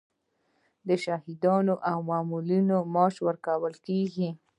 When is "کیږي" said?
3.87-4.29